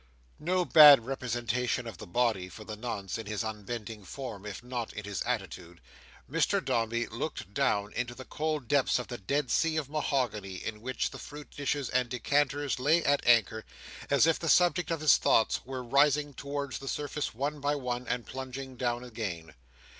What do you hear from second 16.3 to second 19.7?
towards the surface one by one, and plunging down again.